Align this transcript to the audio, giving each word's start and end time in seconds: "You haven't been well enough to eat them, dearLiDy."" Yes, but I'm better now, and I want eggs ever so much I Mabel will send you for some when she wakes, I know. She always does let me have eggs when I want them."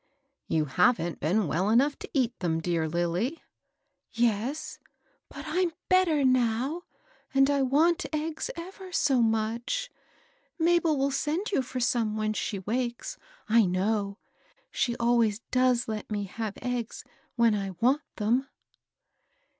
"You 0.47 0.65
haven't 0.65 1.19
been 1.19 1.45
well 1.45 1.69
enough 1.69 1.95
to 1.99 2.09
eat 2.11 2.33
them, 2.39 2.59
dearLiDy."" 2.59 3.37
Yes, 4.29 4.79
but 5.29 5.45
I'm 5.47 5.73
better 5.89 6.25
now, 6.25 6.85
and 7.35 7.51
I 7.51 7.61
want 7.61 8.07
eggs 8.11 8.49
ever 8.55 8.91
so 8.91 9.21
much 9.21 9.91
I 10.59 10.63
Mabel 10.63 10.97
will 10.97 11.11
send 11.11 11.51
you 11.51 11.61
for 11.61 11.79
some 11.79 12.17
when 12.17 12.33
she 12.33 12.57
wakes, 12.57 13.19
I 13.47 13.67
know. 13.67 14.17
She 14.71 14.97
always 14.97 15.37
does 15.51 15.87
let 15.87 16.09
me 16.09 16.23
have 16.23 16.57
eggs 16.63 17.03
when 17.35 17.53
I 17.53 17.75
want 17.79 18.01
them." 18.15 18.47